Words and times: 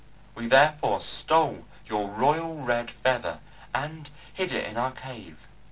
We 0.33 0.47
therefore 0.47 0.99
stole 0.99 1.65
your 1.85 2.07
Royal 2.09 2.57
Red 2.63 2.89
Feather, 2.89 3.37
and 3.71 4.09
hid 4.33 4.51
it 4.51 4.65
in 4.65 4.75
our 4.75 4.93
cave. 4.93 5.45